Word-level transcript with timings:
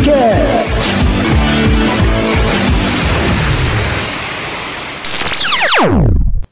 Podcast. 0.00 0.78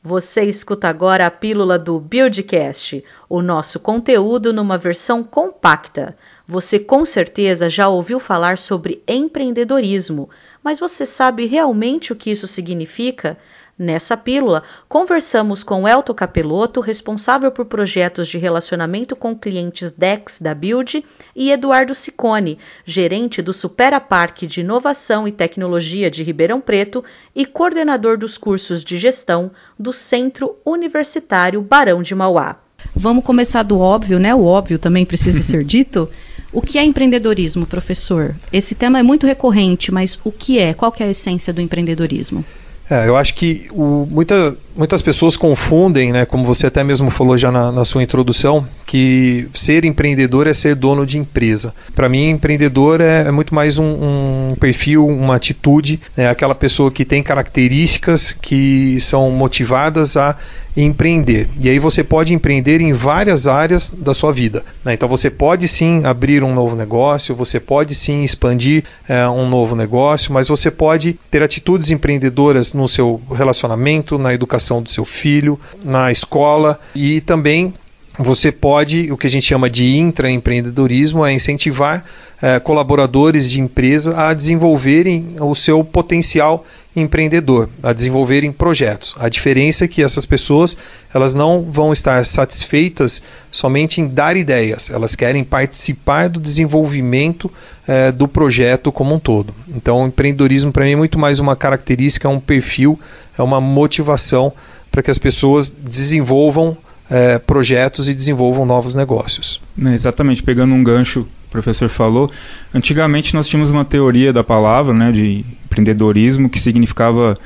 Você 0.03 0.42
escuta 0.42 0.88
agora 0.88 1.26
a 1.26 1.30
pílula 1.30 1.79
do 1.79 1.98
Buildcast, 1.98 3.03
o 3.29 3.40
nosso 3.40 3.80
conteúdo 3.80 4.53
numa 4.53 4.76
versão 4.76 5.24
compacta. 5.24 6.16
Você 6.47 6.79
com 6.79 7.06
certeza 7.06 7.71
já 7.71 7.88
ouviu 7.88 8.21
falar 8.21 8.58
sobre 8.58 9.03
empreendedorismo, 9.08 10.28
mas 10.62 10.78
você 10.78 11.06
sabe 11.06 11.46
realmente 11.46 12.12
o 12.12 12.17
que 12.17 12.30
isso 12.30 12.46
significa? 12.46 13.38
Nessa 13.79 14.17
pílula, 14.17 14.65
conversamos 14.88 15.63
com 15.63 15.87
Elton 15.87 16.12
Capeloto, 16.12 16.80
responsável 16.80 17.52
por 17.52 17.66
projetos 17.66 18.27
de 18.27 18.37
relacionamento 18.37 19.15
com 19.15 19.38
clientes 19.38 19.93
DEX 19.93 20.41
da 20.41 20.52
Build, 20.52 21.05
e 21.37 21.52
Eduardo 21.52 21.95
Sicone, 21.95 22.59
gerente 22.85 23.41
do 23.41 23.52
Supera 23.52 24.01
Parque 24.01 24.49
de 24.49 24.62
Inovação 24.62 25.29
e 25.29 25.33
Tecnologia 25.33 26.11
de 26.11 26.25
Ribeirão 26.25 26.61
Preto 26.61 27.05
e 27.37 27.47
coordenador 27.47 28.19
dos 28.19 28.37
cursos 28.37 28.83
de 28.83 28.99
gestão 28.99 29.52
do 29.79 29.93
Centro 29.93 30.57
Universitário 30.66 31.63
Barão 31.63 32.02
de 32.02 32.16
Mauá. 32.16 32.57
Vamos 32.97 33.23
começar 33.23 33.63
do 33.63 33.79
óbvio, 33.79 34.19
né? 34.19 34.35
O 34.35 34.45
óbvio 34.45 34.80
também 34.80 35.07
precisa 35.07 35.41
ser 35.45 35.63
dito. 35.65 36.09
O 36.52 36.60
que 36.60 36.79
é 36.79 36.85
empreendedorismo, 36.85 37.65
professor? 37.65 38.35
Esse 38.52 38.74
tema 38.74 38.99
é 38.99 39.05
muito 39.05 39.24
recorrente, 39.24 39.93
mas 39.93 40.19
o 40.24 40.33
que 40.33 40.59
é? 40.59 40.74
Qual 40.74 40.91
que 40.91 41.05
é 41.05 41.07
a 41.07 41.10
essência 41.10 41.52
do 41.52 41.60
empreendedorismo? 41.60 42.45
É, 42.91 43.06
eu 43.06 43.16
acho 43.16 43.34
que 43.34 43.69
o, 43.70 44.06
muita, 44.10 44.56
muitas 44.74 45.02
pessoas 45.02 45.37
confundem, 45.37 46.10
né, 46.10 46.24
como 46.24 46.45
você 46.45 46.69
até 46.69 46.83
mesmo 46.83 47.10
falou 47.10 47.37
já 47.37 47.52
na, 47.52 47.70
na 47.70 47.84
sua 47.84 48.02
introdução, 48.02 48.66
que 48.88 49.47
ser 49.52 49.84
empreendedor 49.84 50.47
é 50.47 50.55
ser 50.55 50.74
dono 50.74 51.05
de 51.05 51.19
empresa. 51.19 51.74
Para 51.95 52.09
mim, 52.09 52.30
empreendedor 52.30 53.02
é, 53.02 53.29
é 53.29 53.30
muito 53.30 53.54
mais 53.54 53.79
um, 53.79 53.85
um, 53.85 54.57
perfil, 54.59 55.07
uma 55.07 55.37
atitude, 55.37 56.01
é 56.16 56.26
aquela 56.26 56.54
pessoa 56.54 56.90
que 56.90 57.04
tem 57.04 57.23
características 57.23 58.32
que 58.32 58.98
são 58.98 59.30
motivadas 59.30 60.16
a 60.16 60.37
empreender. 60.74 61.48
E 61.60 61.68
aí 61.68 61.79
você 61.79 62.02
pode 62.02 62.32
empreender 62.32 62.80
em 62.80 62.95
várias 62.95 63.46
áreas 63.46 63.93
da 63.95 64.14
sua 64.14 64.32
vida. 64.32 64.64
Né? 64.82 64.94
Então 64.94 65.06
você 65.08 65.28
pode 65.28 65.68
sim 65.68 66.06
abrir 66.06 66.42
um 66.42 66.54
novo 66.54 66.74
negócio, 66.74 67.34
você 67.34 67.60
pode 67.60 67.94
sim 67.94 68.24
expandir 68.24 68.84
é, 69.06 69.28
um 69.28 69.50
novo 69.50 69.76
negócio, 69.76 70.32
mas 70.32 70.48
você 70.48 70.70
pode 70.70 71.18
ter 71.30 71.42
atitudes 71.42 71.91
empreendedoras 71.91 72.72
no 72.72 72.88
seu 72.88 73.20
relacionamento, 73.34 74.16
na 74.16 74.32
educação 74.32 74.82
do 74.82 74.88
seu 74.88 75.04
filho, 75.04 75.60
na 75.84 76.10
escola 76.10 76.80
e 76.94 77.20
também 77.20 77.74
você 78.19 78.50
pode, 78.50 79.12
o 79.12 79.16
que 79.16 79.28
a 79.28 79.30
gente 79.30 79.47
chama 79.47 79.70
de 79.70 79.97
intraempreendedorismo, 79.97 81.24
é 81.24 81.33
incentivar 81.33 82.05
é, 82.42 82.58
colaboradores 82.58 83.48
de 83.48 83.60
empresa 83.60 84.20
a 84.20 84.34
desenvolverem 84.34 85.36
o 85.41 85.55
seu 85.55 85.84
potencial 85.84 86.66
empreendedor, 86.97 87.69
a 87.80 87.92
desenvolverem 87.92 88.50
projetos. 88.50 89.14
A 89.20 89.28
diferença 89.28 89.84
é 89.84 89.88
que 89.88 90.02
essas 90.02 90.27
pessoas 90.27 90.77
elas 91.14 91.33
não 91.33 91.62
vão 91.62 91.92
estar 91.92 92.25
satisfeitas 92.27 93.22
somente 93.52 94.00
em 94.00 94.08
dar 94.08 94.36
ideias, 94.36 94.91
elas 94.91 95.14
querem 95.14 95.44
participar 95.44 96.28
do 96.28 96.41
desenvolvimento 96.41 97.50
é, 97.86 98.10
do 98.10 98.27
projeto 98.27 98.91
como 98.91 99.14
um 99.14 99.19
todo. 99.20 99.55
Então, 99.69 100.03
o 100.03 100.06
empreendedorismo 100.08 100.72
para 100.72 100.84
mim 100.84 100.92
é 100.92 100.97
muito 100.97 101.19
mais 101.19 101.38
uma 101.38 101.55
característica, 101.55 102.27
é 102.27 102.30
um 102.30 102.41
perfil, 102.41 102.98
é 103.38 103.42
uma 103.42 103.60
motivação 103.60 104.53
para 104.91 105.03
que 105.03 105.10
as 105.10 105.19
pessoas 105.19 105.70
desenvolvam 105.70 106.77
é, 107.10 107.38
projetos 107.38 108.08
e 108.08 108.14
desenvolvam 108.14 108.66
novos 108.66 108.94
negócios. 108.94 109.60
É, 109.84 109.94
exatamente, 109.94 110.42
pegando 110.42 110.74
um 110.74 110.82
gancho 110.82 111.26
o 111.48 111.50
professor 111.50 111.88
falou, 111.88 112.30
antigamente 112.74 113.34
nós 113.34 113.48
tínhamos 113.48 113.70
uma 113.70 113.84
teoria 113.84 114.32
da 114.34 114.44
palavra, 114.44 114.92
né, 114.92 115.10
de 115.10 115.44
empreendedorismo, 115.64 116.48
que 116.48 116.60
significava 116.60 117.38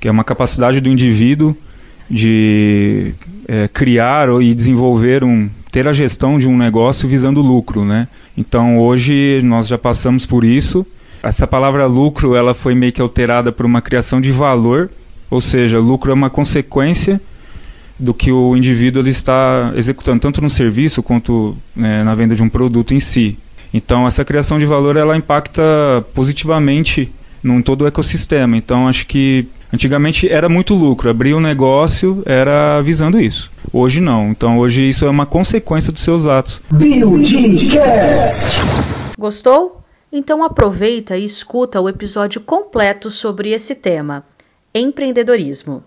que 0.00 0.08
é 0.08 0.10
uma 0.10 0.24
capacidade 0.24 0.80
do 0.80 0.88
indivíduo 0.88 1.54
de 2.10 3.14
é, 3.46 3.68
criar 3.68 4.28
e 4.40 4.54
desenvolver 4.54 5.22
um 5.22 5.48
ter 5.70 5.88
a 5.88 5.92
gestão 5.92 6.38
de 6.38 6.48
um 6.48 6.56
negócio 6.56 7.08
visando 7.08 7.40
lucro, 7.40 7.82
né? 7.82 8.06
Então 8.36 8.78
hoje 8.78 9.40
nós 9.42 9.66
já 9.66 9.78
passamos 9.78 10.26
por 10.26 10.44
isso. 10.44 10.84
Essa 11.22 11.46
palavra 11.46 11.86
lucro 11.86 12.34
ela 12.34 12.52
foi 12.52 12.74
meio 12.74 12.92
que 12.92 13.00
alterada 13.00 13.50
por 13.50 13.64
uma 13.64 13.80
criação 13.80 14.20
de 14.20 14.30
valor, 14.30 14.90
ou 15.30 15.40
seja, 15.40 15.78
lucro 15.78 16.10
é 16.10 16.14
uma 16.14 16.28
consequência 16.28 17.20
do 17.98 18.12
que 18.12 18.32
o 18.32 18.56
indivíduo 18.56 19.02
ele 19.02 19.10
está 19.10 19.72
executando, 19.76 20.20
tanto 20.20 20.40
no 20.40 20.50
serviço 20.50 21.02
quanto 21.02 21.56
né, 21.74 22.02
na 22.02 22.14
venda 22.14 22.34
de 22.34 22.42
um 22.42 22.48
produto 22.48 22.94
em 22.94 23.00
si. 23.00 23.38
Então, 23.72 24.06
essa 24.06 24.24
criação 24.24 24.58
de 24.58 24.66
valor 24.66 24.96
ela 24.96 25.16
impacta 25.16 25.62
positivamente 26.14 27.10
num 27.42 27.62
todo 27.62 27.82
o 27.82 27.86
ecossistema. 27.86 28.56
Então, 28.56 28.86
acho 28.86 29.06
que 29.06 29.46
antigamente 29.72 30.28
era 30.28 30.48
muito 30.48 30.74
lucro, 30.74 31.08
abrir 31.08 31.34
um 31.34 31.40
negócio 31.40 32.22
era 32.26 32.80
visando 32.82 33.20
isso. 33.20 33.50
Hoje 33.72 34.00
não. 34.00 34.30
Então, 34.30 34.58
hoje 34.58 34.86
isso 34.86 35.06
é 35.06 35.10
uma 35.10 35.24
consequência 35.24 35.92
dos 35.92 36.02
seus 36.02 36.26
atos. 36.26 36.60
Gostou? 39.18 39.82
Então 40.12 40.44
aproveita 40.44 41.16
e 41.16 41.24
escuta 41.24 41.80
o 41.80 41.88
episódio 41.88 42.38
completo 42.38 43.10
sobre 43.10 43.50
esse 43.50 43.74
tema: 43.74 44.26
empreendedorismo. 44.74 45.82